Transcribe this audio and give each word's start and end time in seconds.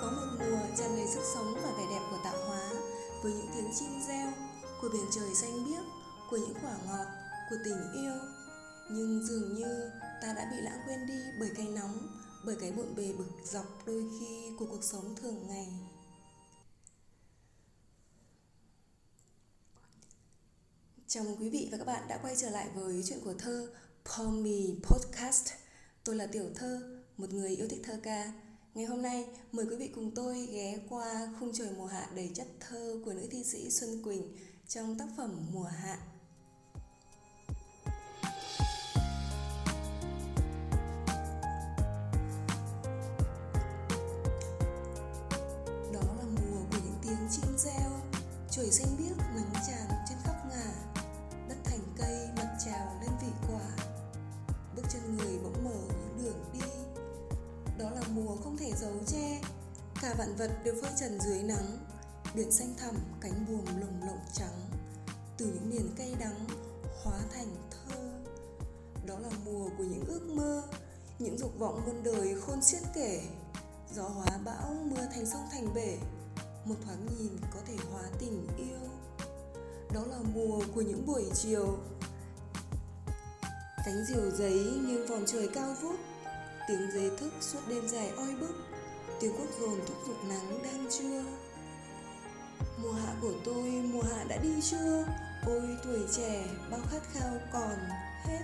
Có 0.00 0.10
một 0.16 0.26
mùa 0.38 0.76
tràn 0.78 0.96
đầy 0.96 1.06
sức 1.06 1.22
sống 1.34 1.54
và 1.54 1.72
vẻ 1.78 1.86
đẹp 1.90 2.00
của 2.10 2.18
tạo 2.24 2.36
hóa 2.46 2.72
Với 3.22 3.32
những 3.32 3.48
tiếng 3.54 3.70
chim 3.78 4.00
reo, 4.08 4.32
của 4.80 4.88
biển 4.92 5.06
trời 5.10 5.34
xanh 5.34 5.64
biếc 5.64 5.84
Của 6.30 6.36
những 6.36 6.54
quả 6.62 6.76
ngọt, 6.86 7.06
của 7.50 7.56
tình 7.64 7.92
yêu. 7.92 8.14
Nhưng 8.90 9.26
dường 9.26 9.54
như 9.54 9.90
ta 10.22 10.32
đã 10.32 10.48
bị 10.50 10.56
lãng 10.60 10.80
quên 10.86 11.06
đi 11.06 11.22
bởi 11.40 11.50
cái 11.56 11.66
nóng 11.66 12.08
Bởi 12.44 12.56
cái 12.60 12.72
bộn 12.72 12.94
bề 12.96 13.12
bực 13.12 13.30
dọc 13.44 13.86
đôi 13.86 14.04
khi 14.20 14.50
của 14.58 14.66
cuộc 14.66 14.84
sống 14.84 15.16
thường 15.16 15.46
ngày. 15.48 15.68
Chào 21.08 21.24
mừng 21.24 21.36
quý 21.40 21.50
vị 21.50 21.68
và 21.72 21.78
các 21.78 21.84
bạn 21.84 22.08
đã 22.08 22.18
quay 22.22 22.36
trở 22.36 22.50
lại 22.50 22.68
với 22.74 23.02
chuyện 23.06 23.20
của 23.24 23.34
thơ 23.38 23.68
Pommy 24.06 24.74
Podcast 24.82 25.48
Tôi 26.04 26.16
là 26.16 26.26
Tiểu 26.26 26.44
Thơ, 26.54 27.00
một 27.16 27.32
người 27.32 27.56
yêu 27.56 27.68
thích 27.68 27.80
thơ 27.84 28.00
ca 28.02 28.32
Ngày 28.74 28.84
hôm 28.84 29.02
nay, 29.02 29.26
mời 29.52 29.66
quý 29.70 29.76
vị 29.76 29.88
cùng 29.94 30.10
tôi 30.14 30.46
ghé 30.52 30.78
qua 30.88 31.28
khung 31.40 31.52
trời 31.52 31.68
mùa 31.76 31.86
hạ 31.86 32.08
đầy 32.14 32.30
chất 32.34 32.46
thơ 32.60 33.00
của 33.04 33.12
nữ 33.12 33.28
thi 33.30 33.44
sĩ 33.44 33.70
Xuân 33.70 34.02
Quỳnh 34.02 34.36
trong 34.68 34.98
tác 34.98 35.06
phẩm 35.16 35.46
Mùa 35.52 35.64
Hạ. 35.64 35.98
Đó 45.92 46.00
là 46.18 46.24
mùa 46.24 46.60
của 46.70 46.78
những 46.84 46.98
tiếng 47.02 47.28
chim 47.30 47.58
reo, 47.58 48.00
trời 48.50 48.70
xanh 48.70 48.96
biếc 48.98 49.16
nắng 49.18 49.52
tràn 49.68 49.95
cả 60.02 60.14
vạn 60.18 60.36
vật 60.36 60.50
đều 60.64 60.74
phơi 60.82 60.90
trần 61.00 61.20
dưới 61.20 61.42
nắng, 61.42 61.78
biển 62.34 62.52
xanh 62.52 62.74
thẳm, 62.78 62.94
cánh 63.20 63.46
buồm 63.48 63.80
lồng 63.80 64.00
lộng 64.06 64.24
trắng, 64.32 64.70
từ 65.38 65.46
những 65.46 65.70
miền 65.70 65.94
cay 65.96 66.14
đắng 66.20 66.46
hóa 67.04 67.18
thành 67.34 67.56
thơ. 67.70 67.96
Đó 69.06 69.18
là 69.18 69.30
mùa 69.44 69.68
của 69.78 69.84
những 69.84 70.04
ước 70.06 70.22
mơ, 70.34 70.62
những 71.18 71.38
dục 71.38 71.58
vọng 71.58 71.82
muôn 71.86 72.02
đời 72.02 72.34
khôn 72.40 72.62
xiết 72.62 72.82
kể. 72.94 73.22
Gió 73.94 74.02
hóa 74.02 74.38
bão, 74.44 74.76
mưa 74.84 75.06
thành 75.14 75.26
sông 75.26 75.48
thành 75.52 75.74
bể, 75.74 75.98
một 76.64 76.74
thoáng 76.84 77.06
nhìn 77.18 77.36
có 77.54 77.60
thể 77.66 77.76
hóa 77.92 78.02
tình 78.18 78.48
yêu. 78.58 78.90
Đó 79.94 80.04
là 80.10 80.18
mùa 80.34 80.60
của 80.74 80.82
những 80.82 81.06
buổi 81.06 81.24
chiều. 81.34 81.78
Cánh 83.86 84.04
diều 84.08 84.30
giấy 84.30 84.64
nghiêng 84.86 85.06
vòng 85.06 85.24
trời 85.26 85.48
cao 85.54 85.74
vút, 85.82 85.96
tiếng 86.68 86.90
dế 86.94 87.16
thức 87.16 87.32
suốt 87.40 87.60
đêm 87.68 87.88
dài 87.88 88.08
oi 88.16 88.34
bức 88.40 88.75
tiếng 89.20 89.32
quốc 89.38 89.48
dồn 89.60 89.80
thúc 89.86 89.96
giục 90.06 90.24
nắng 90.28 90.62
đang 90.62 90.86
trưa 90.90 91.24
mùa 92.82 92.92
hạ 92.92 93.14
của 93.20 93.32
tôi 93.44 93.62
mùa 93.92 94.02
hạ 94.02 94.24
đã 94.28 94.36
đi 94.36 94.60
chưa? 94.62 95.04
Ôi 95.46 95.76
tuổi 95.84 96.00
trẻ 96.16 96.46
bao 96.70 96.80
khát 96.90 97.02
khao 97.12 97.34
còn 97.52 97.78
hết. 98.24 98.42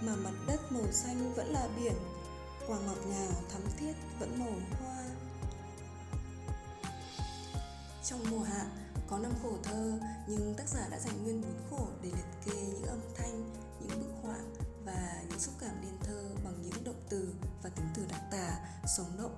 Mà 0.00 0.16
mặt 0.16 0.34
đất 0.46 0.72
màu 0.72 0.92
xanh 0.92 1.34
vẫn 1.34 1.46
là 1.46 1.68
biển 1.76 1.94
quả 2.68 2.78
ngọt 2.86 3.06
ngào 3.06 3.32
thắm 3.52 3.62
thiết 3.78 3.92
vẫn 4.18 4.38
màu 4.38 4.54
hoa. 4.80 5.04
Trong 8.04 8.20
mùa 8.30 8.42
hạ 8.42 8.66
có 9.10 9.18
năm 9.18 9.32
khổ 9.42 9.52
thơ 9.62 9.98
nhưng 10.26 10.54
tác 10.54 10.68
giả 10.68 10.88
đã 10.90 10.98
dành 10.98 11.22
nguyên 11.22 11.42
bốn 11.42 11.54
khổ 11.70 11.86
để 12.02 12.08
liệt 12.08 12.28
kê 12.44 12.66
những 12.66 12.86
âm 12.86 13.00
thanh 13.16 13.50
những 13.80 14.00
bức 14.00 14.12
họa 14.22 14.38
và 14.84 15.22
những 15.28 15.40
xúc 15.40 15.54
cảm 15.60 15.82
liên 15.82 15.98
thơ 16.00 16.30
bằng 16.44 16.62
những 16.62 16.84
động 16.84 17.02
từ 17.08 17.34
và 17.62 17.70
tính 17.70 17.86
từ 17.94 18.02
đặc 18.10 18.20
tả, 18.30 18.58
sống 18.96 19.10
động. 19.18 19.34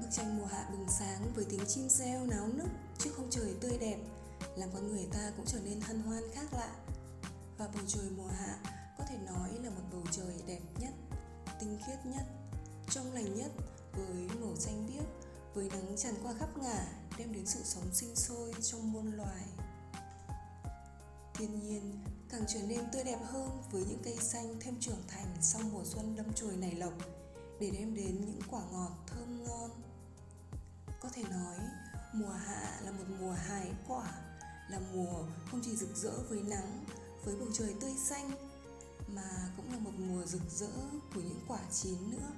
Bức 0.00 0.06
tranh 0.10 0.38
mùa 0.38 0.44
hạ 0.44 0.68
bừng 0.72 0.86
sáng 0.88 1.32
với 1.34 1.44
tiếng 1.50 1.66
chim 1.68 1.88
reo 1.88 2.26
náo 2.26 2.48
nức 2.48 2.68
trước 2.98 3.10
không 3.16 3.30
trời 3.30 3.54
tươi 3.60 3.78
đẹp, 3.78 3.98
làm 4.56 4.68
con 4.74 4.88
người 4.88 5.06
ta 5.12 5.32
cũng 5.36 5.46
trở 5.46 5.60
nên 5.60 5.80
hân 5.80 6.02
hoan 6.02 6.22
khác 6.34 6.52
lạ. 6.52 6.76
Và 7.58 7.68
bầu 7.74 7.82
trời 7.86 8.10
mùa 8.16 8.28
hạ 8.28 8.58
có 8.98 9.04
thể 9.08 9.18
nói 9.18 9.50
là 9.62 9.70
một 9.70 9.82
bầu 9.92 10.02
trời 10.10 10.42
đẹp 10.46 10.60
nhất, 10.78 10.92
tinh 11.60 11.78
khiết 11.86 12.06
nhất, 12.06 12.22
trong 12.90 13.12
lành 13.12 13.34
nhất 13.34 13.50
với 13.92 14.28
màu 14.40 14.56
xanh 14.56 14.86
biếc, 14.86 15.04
với 15.54 15.68
nắng 15.68 15.96
tràn 15.96 16.14
qua 16.22 16.34
khắp 16.38 16.58
ngả 16.58 16.86
đem 17.18 17.32
đến 17.32 17.46
sự 17.46 17.60
sống 17.64 17.88
sinh 17.92 18.16
sôi 18.16 18.54
trong 18.62 18.92
muôn 18.92 19.12
loài. 19.12 19.46
Thiên 21.34 21.60
nhiên 21.60 22.04
càng 22.30 22.44
trở 22.48 22.62
nên 22.62 22.80
tươi 22.92 23.04
đẹp 23.04 23.18
hơn 23.26 23.62
với 23.70 23.84
những 23.84 24.02
cây 24.04 24.16
xanh 24.16 24.56
thêm 24.60 24.76
trưởng 24.80 25.02
thành 25.08 25.36
sau 25.40 25.62
mùa 25.72 25.84
xuân 25.84 26.16
đâm 26.16 26.32
chồi 26.34 26.56
nảy 26.56 26.74
lộc 26.74 26.92
để 27.60 27.70
đem 27.70 27.94
đến 27.94 28.24
những 28.26 28.40
quả 28.50 28.60
ngọt 28.72 28.90
thơm 29.06 29.44
ngon. 29.44 29.70
Có 31.00 31.08
thể 31.12 31.22
nói, 31.22 31.56
mùa 32.12 32.32
hạ 32.32 32.80
là 32.84 32.90
một 32.90 33.04
mùa 33.20 33.32
hái 33.32 33.72
quả, 33.88 34.12
là 34.68 34.80
mùa 34.92 35.24
không 35.50 35.60
chỉ 35.64 35.76
rực 35.76 35.96
rỡ 35.96 36.22
với 36.28 36.42
nắng, 36.42 36.84
với 37.24 37.36
bầu 37.36 37.48
trời 37.52 37.74
tươi 37.80 37.94
xanh, 38.08 38.30
mà 39.06 39.48
cũng 39.56 39.72
là 39.72 39.78
một 39.78 39.92
mùa 39.98 40.26
rực 40.26 40.42
rỡ 40.50 40.72
của 41.14 41.20
những 41.20 41.40
quả 41.48 41.58
chín 41.72 42.10
nữa. 42.10 42.32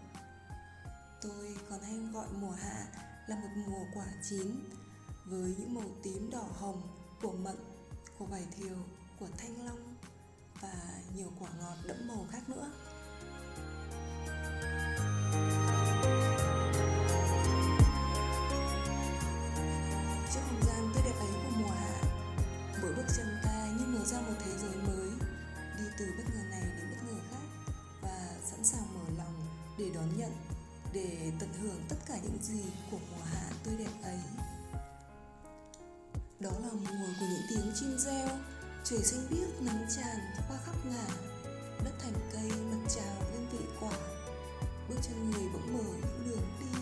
Tôi 1.23 1.57
còn 1.71 1.81
hay 1.81 1.99
gọi 2.13 2.27
mùa 2.33 2.51
hạ 2.51 2.87
là 3.27 3.37
một 3.37 3.49
mùa 3.67 3.85
quả 3.95 4.07
chín 4.31 4.71
với 5.25 5.55
những 5.59 5.75
màu 5.75 5.91
tím 6.03 6.31
đỏ 6.31 6.47
hồng 6.59 6.83
của 7.23 7.33
mận, 7.33 7.57
của 8.19 8.25
vải 8.25 8.47
thiều 8.57 8.77
của 9.19 9.29
thanh 9.39 9.67
long 9.67 9.97
và 10.61 11.03
nhiều 11.17 11.33
quả 11.41 11.51
ngọt 11.61 11.77
đẫm 11.87 12.09
màu 12.09 12.27
khác 12.31 12.49
nữa 12.49 12.73
để 29.79 29.91
đón 29.95 30.17
nhận, 30.17 30.33
để 30.93 31.33
tận 31.41 31.49
hưởng 31.63 31.81
tất 31.89 31.97
cả 32.07 32.19
những 32.23 32.39
gì 32.43 32.63
của 32.91 32.99
mùa 33.11 33.25
hạ 33.25 33.51
tươi 33.65 33.75
đẹp 33.79 33.91
ấy. 34.03 34.19
Đó 36.41 36.51
là 36.51 36.69
mùa 36.73 37.07
của 37.21 37.27
những 37.27 37.47
tiếng 37.49 37.73
chim 37.75 37.99
reo, 37.99 38.29
trời 38.85 39.03
xanh 39.03 39.27
biếc 39.31 39.63
nắng 39.63 39.87
tràn 39.97 40.17
qua 40.49 40.59
khắp 40.65 40.77
ngả 40.85 41.07
đất 41.85 41.93
thành 42.03 42.31
cây 42.33 42.51
mặt 42.71 42.89
trào 42.97 43.31
lên 43.33 43.47
vị 43.53 43.65
quả, 43.81 43.99
bước 44.89 44.97
chân 45.03 45.31
người 45.31 45.49
bỗng 45.53 45.73
mở 45.73 45.85
những 45.85 46.31
đường 46.31 46.49
đi. 46.61 46.81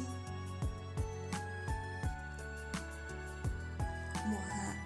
Mùa 4.26 4.40
hạ 4.48 4.84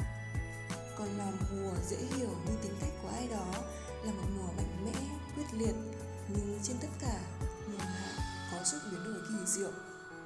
còn 0.98 1.18
là 1.18 1.32
mùa 1.50 1.72
dễ 1.88 1.96
hiểu 1.96 2.30
như 2.46 2.56
tính 2.62 2.76
cách 2.80 2.92
của 3.02 3.08
ai 3.08 3.28
đó 3.28 3.52
là 4.04 4.12
một 4.12 4.28
mùa 4.36 4.52
mạnh 4.56 4.84
mẽ, 4.84 5.00
quyết 5.36 5.58
liệt, 5.58 5.74
nhưng 6.28 6.58
trên 6.62 6.76
tất 6.80 6.88
cả 7.00 7.20
có 8.52 8.58
sự 8.64 8.80
biến 8.90 9.04
đổi 9.04 9.22
kỳ 9.28 9.46
diệu 9.46 9.72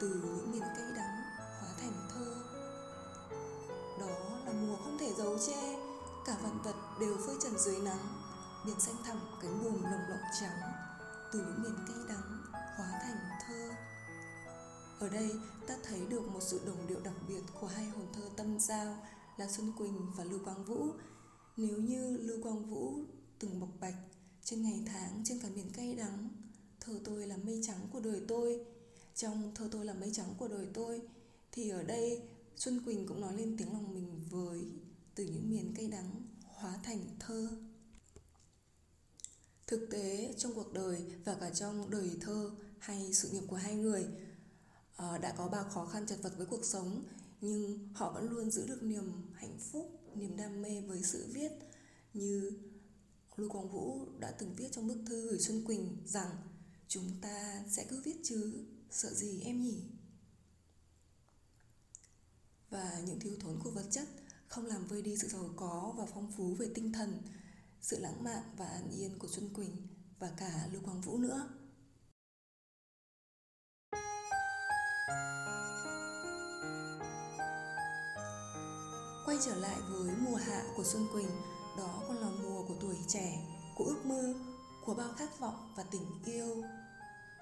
từ 0.01 0.09
những 0.09 0.53
miền 0.53 0.63
cây 0.77 0.93
đắng 0.97 1.23
hóa 1.61 1.71
thành 1.81 2.09
thơ 2.15 2.35
đó 4.01 4.41
là 4.47 4.53
mùa 4.53 4.77
không 4.77 4.99
thể 5.01 5.13
giấu 5.19 5.39
che 5.47 5.77
cả 6.27 6.37
vạn 6.43 6.63
vật 6.63 6.77
đều 7.01 7.17
phơi 7.27 7.37
trần 7.43 7.59
dưới 7.59 7.79
nắng 7.79 8.23
biển 8.67 8.81
xanh 8.81 8.97
thẳm 9.05 9.21
cánh 9.43 9.63
buồm 9.65 9.83
lồng 9.83 10.09
lộng 10.09 10.29
trắng 10.41 10.59
từ 11.33 11.39
những 11.39 11.63
miền 11.63 11.75
cây 11.89 11.97
đắng 12.09 12.43
hóa 12.77 12.87
thành 13.03 13.19
thơ 13.47 13.71
ở 15.01 15.09
đây 15.09 15.31
ta 15.67 15.75
thấy 15.83 16.07
được 16.07 16.29
một 16.29 16.41
sự 16.43 16.61
đồng 16.67 16.87
điệu 16.87 17.01
đặc 17.05 17.15
biệt 17.29 17.43
của 17.61 17.67
hai 17.67 17.87
hồn 17.89 18.07
thơ 18.15 18.23
tâm 18.37 18.61
giao 18.61 18.97
là 19.39 19.49
Xuân 19.49 19.73
Quỳnh 19.79 20.13
và 20.17 20.25
Lưu 20.25 20.39
Quang 20.45 20.65
Vũ. 20.65 20.87
Nếu 21.57 21.79
như 21.79 22.17
Lưu 22.17 22.43
Quang 22.43 22.71
Vũ 22.71 22.95
từng 23.39 23.61
bộc 23.61 23.69
bạch 23.81 23.95
trên 24.45 24.63
ngày 24.63 24.85
tháng 24.87 25.23
trên 25.25 25.41
cả 25.43 25.49
miền 25.55 25.71
cây 25.77 25.95
đắng, 25.95 26.29
thơ 26.89 27.01
tôi 27.05 27.27
là 27.27 27.37
mây 27.37 27.61
trắng 27.63 27.89
của 27.93 28.01
đời 28.01 28.21
tôi, 28.29 28.61
trong 29.15 29.55
thơ 29.55 29.69
tôi 29.73 29.85
là 29.85 29.95
mây 29.95 30.11
trắng 30.13 30.35
của 30.39 30.49
đời 30.49 30.67
tôi, 30.75 31.01
thì 31.53 31.71
ở 31.71 31.83
đây 31.83 32.23
Xuân 32.57 32.81
Quỳnh 32.85 33.07
cũng 33.07 33.21
nói 33.21 33.37
lên 33.37 33.57
tiếng 33.59 33.73
lòng 33.73 33.95
mình 33.95 34.25
với 34.31 34.61
từ 35.15 35.25
những 35.25 35.51
miền 35.51 35.73
cây 35.77 35.89
đắng 35.89 36.23
hóa 36.45 36.79
thành 36.83 37.01
thơ. 37.21 37.49
Thực 39.67 39.89
tế 39.91 40.35
trong 40.39 40.55
cuộc 40.55 40.73
đời 40.73 41.05
và 41.25 41.35
cả 41.35 41.51
trong 41.51 41.91
đời 41.91 42.11
thơ 42.21 42.51
hay 42.79 43.13
sự 43.13 43.29
nghiệp 43.29 43.43
của 43.49 43.57
hai 43.57 43.75
người 43.75 44.07
ờ, 44.97 45.19
đã 45.19 45.35
có 45.39 45.49
bao 45.49 45.65
khó 45.65 45.87
khăn 45.87 46.07
chật 46.07 46.19
vật 46.23 46.33
với 46.37 46.47
cuộc 46.47 46.65
sống 46.65 47.03
nhưng 47.41 47.89
họ 47.95 48.13
vẫn 48.13 48.31
luôn 48.31 48.51
giữ 48.51 48.67
được 48.67 48.83
niềm 48.83 49.13
hạnh 49.35 49.59
phúc 49.59 50.01
niềm 50.15 50.37
đam 50.37 50.63
mê 50.63 50.81
với 50.81 51.03
sự 51.03 51.27
viết. 51.33 51.51
Như 52.15 52.53
lưu 53.37 53.49
quang 53.49 53.69
vũ 53.69 54.07
đã 54.19 54.31
từng 54.31 54.55
viết 54.55 54.69
trong 54.73 54.89
bức 54.89 54.99
thư 55.07 55.31
gửi 55.31 55.39
xuân 55.39 55.65
quỳnh 55.65 55.97
rằng 56.07 56.31
chúng 56.89 57.21
ta 57.21 57.65
sẽ 57.69 57.87
cứ 57.91 58.03
viết 58.05 58.17
chứ 58.25 58.67
sợ 58.91 59.15
gì 59.15 59.41
em 59.41 59.63
nhỉ 59.63 59.83
và 62.71 63.03
những 63.07 63.21
thiếu 63.21 63.37
thốn 63.41 63.61
của 63.65 63.71
vật 63.71 63.87
chất 63.91 64.09
không 64.49 64.67
làm 64.67 64.87
vơi 64.87 65.03
đi 65.03 65.17
sự 65.17 65.29
giàu 65.29 65.51
có 65.57 65.95
và 65.99 66.07
phong 66.15 66.33
phú 66.37 66.55
về 66.55 66.67
tinh 66.75 66.93
thần 66.93 67.23
sự 67.81 67.99
lãng 67.99 68.25
mạn 68.25 68.43
và 68.57 68.67
an 68.67 68.91
yên 68.91 69.19
của 69.19 69.29
Xuân 69.29 69.55
Quỳnh 69.55 69.77
và 70.19 70.33
cả 70.37 70.69
Lưu 70.73 70.83
Quang 70.83 71.01
Vũ 71.01 71.19
nữa. 71.19 71.49
Quay 79.27 79.39
trở 79.45 79.55
lại 79.55 79.81
với 79.91 80.17
mùa 80.17 80.37
hạ 80.37 80.65
của 80.77 80.85
Xuân 80.85 81.07
Quỳnh, 81.13 81.31
đó 81.79 82.05
còn 82.09 82.17
là 82.17 82.31
mùa 82.31 82.65
của 82.69 82.77
tuổi 82.81 82.97
trẻ, 83.09 83.47
của 83.77 83.85
ước 83.85 84.07
mơ, 84.07 84.35
của 84.89 84.95
bao 84.95 85.09
khát 85.17 85.41
vọng 85.41 85.73
và 85.77 85.85
tình 85.91 86.23
yêu. 86.25 86.65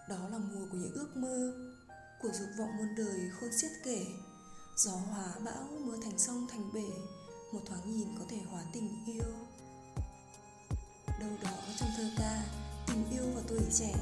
Đó 0.08 0.28
là 0.30 0.38
mùa 0.38 0.66
của 0.72 0.78
những 0.78 0.94
ước 0.94 1.16
mơ, 1.16 1.54
của 2.22 2.28
dục 2.32 2.48
vọng 2.58 2.76
muôn 2.76 2.94
đời 2.96 3.30
khôn 3.40 3.50
xiết 3.52 3.70
kể. 3.84 4.06
Gió 4.76 4.90
hóa 4.90 5.34
bão, 5.44 5.68
mưa 5.84 5.96
thành 6.02 6.18
sông 6.18 6.46
thành 6.50 6.72
bể, 6.72 6.90
một 7.52 7.60
thoáng 7.66 7.92
nhìn 7.92 8.08
có 8.18 8.24
thể 8.28 8.36
hóa 8.50 8.62
tình 8.72 9.04
yêu. 9.06 9.32
Đâu 11.20 11.30
đó 11.44 11.50
trong 11.80 11.88
thơ 11.96 12.04
ca, 12.18 12.42
tình 12.86 13.10
yêu 13.10 13.24
và 13.34 13.42
tuổi 13.48 13.60
trẻ 13.72 13.94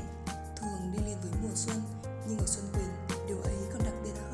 thường 0.56 0.92
đi 0.92 0.98
liền 1.06 1.18
với 1.22 1.32
mùa 1.42 1.54
xuân, 1.54 1.82
nhưng 2.28 2.38
ở 2.38 2.46
Xuân 2.46 2.64
Quỳnh, 2.72 3.18
điều 3.28 3.40
ấy 3.40 3.56
còn 3.72 3.82
đặc 3.84 3.94
biệt 4.04 4.14
hơn. 4.30 4.33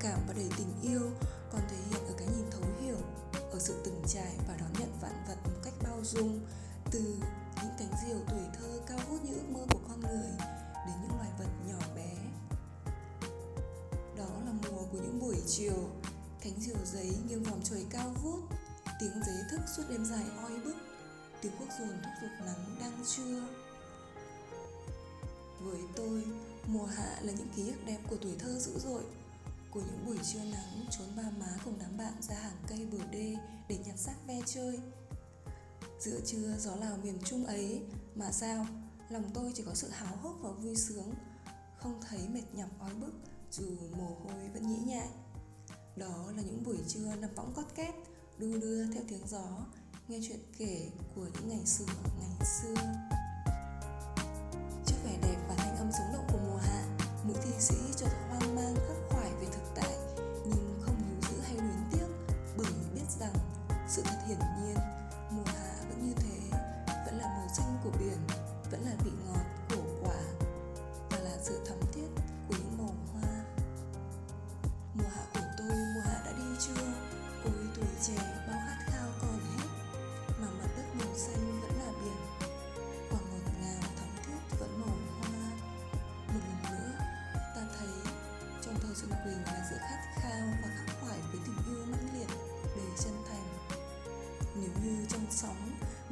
Cảm 0.00 0.20
và 0.26 0.32
đầy 0.32 0.48
tình 0.56 0.72
yêu 0.82 1.10
còn 1.52 1.60
thể 1.70 1.76
hiện 1.90 2.06
ở 2.06 2.14
cái 2.18 2.28
nhìn 2.28 2.50
thấu 2.50 2.62
hiểu, 2.80 2.96
ở 3.50 3.58
sự 3.58 3.74
từng 3.84 4.02
trải 4.06 4.34
và 4.48 4.56
đón 4.60 4.72
nhận 4.78 4.98
vạn 5.00 5.24
vật 5.28 5.36
một 5.44 5.60
cách 5.64 5.74
bao 5.82 6.00
dung, 6.04 6.40
từ 6.90 7.00
những 7.62 7.72
cánh 7.78 7.92
diều 8.06 8.18
tuổi 8.28 8.42
thơ 8.58 8.80
cao 8.86 8.98
vút 9.08 9.24
như 9.24 9.34
ước 9.34 9.48
mơ 9.48 9.60
của 9.70 9.80
con 9.88 10.00
người 10.00 10.30
đến 10.86 10.96
những 11.02 11.16
loài 11.16 11.28
vật 11.38 11.50
nhỏ 11.68 11.78
bé. 11.96 12.14
Đó 14.16 14.42
là 14.44 14.52
mùa 14.52 14.82
của 14.92 14.98
những 14.98 15.20
buổi 15.20 15.36
chiều, 15.46 15.90
cánh 16.40 16.60
diều 16.60 16.76
giấy 16.84 17.12
nghiêng 17.28 17.42
vòng 17.42 17.60
trời 17.64 17.86
cao 17.90 18.14
vút, 18.22 18.40
tiếng 19.00 19.22
giấy 19.26 19.36
thức 19.50 19.60
suốt 19.76 19.82
đêm 19.88 20.04
dài 20.04 20.24
oi 20.42 20.60
bức, 20.64 20.76
tiếng 21.42 21.52
quốc 21.58 21.68
dồn 21.78 21.88
thúc 21.88 22.12
giục 22.22 22.46
nắng 22.46 22.76
đang 22.80 23.04
trưa. 23.06 23.40
Với 25.60 25.80
tôi, 25.96 26.24
mùa 26.66 26.84
hạ 26.84 27.18
là 27.22 27.32
những 27.32 27.48
ký 27.56 27.68
ức 27.68 27.84
đẹp 27.86 27.98
của 28.10 28.16
tuổi 28.22 28.32
thơ 28.38 28.58
dữ 28.58 28.78
dội 28.78 29.02
của 29.78 29.84
những 29.84 30.06
buổi 30.06 30.18
trưa 30.32 30.44
nắng 30.44 30.86
trốn 30.90 31.06
ba 31.16 31.22
má 31.22 31.46
cùng 31.64 31.78
đám 31.78 31.96
bạn 31.96 32.12
ra 32.20 32.34
hàng 32.34 32.56
cây 32.68 32.86
bờ 32.92 32.98
đê 33.10 33.36
để 33.68 33.78
nhặt 33.86 33.98
xác 33.98 34.14
ve 34.26 34.40
chơi. 34.46 34.78
Giữa 36.00 36.20
trưa, 36.26 36.56
gió 36.58 36.76
lào 36.76 36.96
miền 36.96 37.18
trung 37.24 37.46
ấy, 37.46 37.82
mà 38.14 38.32
sao? 38.32 38.66
Lòng 39.08 39.30
tôi 39.34 39.52
chỉ 39.54 39.62
có 39.66 39.74
sự 39.74 39.88
háo 39.88 40.16
hức 40.16 40.36
và 40.40 40.50
vui 40.50 40.76
sướng, 40.76 41.14
không 41.78 42.00
thấy 42.08 42.28
mệt 42.28 42.42
nhọc, 42.52 42.68
ói 42.80 42.94
bức, 42.94 43.12
dù 43.50 43.66
mồ 43.96 44.16
hôi 44.24 44.48
vẫn 44.54 44.68
nhĩ 44.68 44.92
nhại. 44.92 45.08
Đó 45.96 46.32
là 46.36 46.42
những 46.42 46.62
buổi 46.64 46.78
trưa 46.88 47.14
nằm 47.14 47.34
võng 47.34 47.52
cót 47.56 47.66
két, 47.74 47.94
đu 48.38 48.58
đưa 48.58 48.92
theo 48.92 49.02
tiếng 49.08 49.26
gió, 49.26 49.66
nghe 50.08 50.18
chuyện 50.28 50.40
kể 50.58 50.90
của 51.14 51.26
những 51.34 51.48
ngày 51.48 51.66
xưa 51.66 51.84
ngày 52.20 52.46
xưa. 52.62 52.74
Trước 54.86 54.96
vẻ 55.04 55.18
đẹp 55.22 55.44
và 55.48 55.54
thanh 55.58 55.76
âm 55.76 55.90
sống 55.92 56.12
động 56.12 56.26
của 56.32 56.38
mùa 56.46 56.58
hạ, 56.58 56.84
nữ 57.24 57.34
thi 57.42 57.50
sĩ 57.58 57.76
chợt 57.96 58.27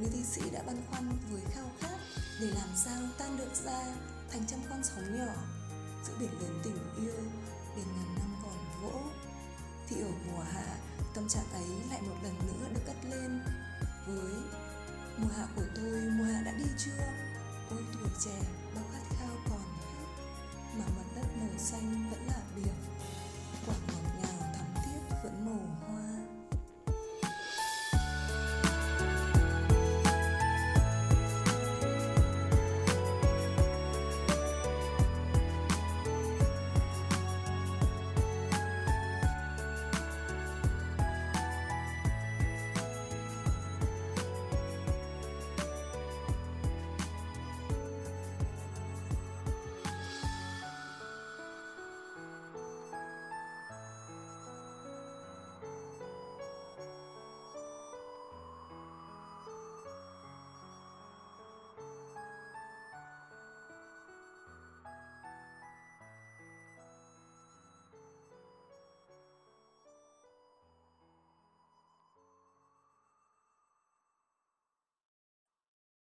người 0.06 0.18
thi 0.18 0.24
sĩ 0.24 0.50
đã 0.50 0.62
băn 0.66 0.76
khoăn 0.90 1.18
với 1.30 1.42
khao 1.50 1.70
khát 1.80 1.98
để 2.40 2.46
làm 2.46 2.68
sao 2.76 3.02
tan 3.18 3.36
được 3.36 3.54
ra 3.64 3.82
thành 4.30 4.46
trăm 4.46 4.60
con 4.70 4.84
sóng 4.84 5.18
nhỏ 5.18 5.32
giữa 6.06 6.12
biển 6.20 6.30
lớn 6.40 6.60
tình 6.64 6.78
yêu, 6.96 7.14
biển 7.76 7.86
ngàn 7.96 8.14
năm 8.18 8.36
còn 8.42 8.82
vỗ. 8.82 9.00
Thì 9.88 10.00
ở 10.00 10.08
mùa 10.26 10.42
hạ, 10.42 10.76
tâm 11.14 11.28
trạng 11.28 11.52
ấy 11.52 11.68
lại 11.90 12.02
một 12.02 12.16
lần 12.22 12.34
nữa 12.46 12.68
được 12.74 12.80
cất 12.86 12.96
lên 13.10 13.40
với 14.06 14.32
mùa 15.18 15.28
hạ 15.36 15.46
của 15.56 15.64
tôi, 15.76 16.00
mùa 16.18 16.24
hạ 16.24 16.42
đã 16.44 16.52
đi 16.52 16.64
chưa? 16.78 17.06
Ôi, 17.70 17.82
tuổi 17.92 18.10
trẻ, 18.24 18.40
bao 18.74 18.84
khát 18.92 19.16
khao 19.18 19.36
còn 19.50 19.60
hết, 19.60 20.22
mà 20.78 20.84
mặt 20.96 21.06
đất 21.16 21.36
màu 21.40 21.58
xanh 21.58 22.10
vẫn 22.10 22.26
là 22.26 22.42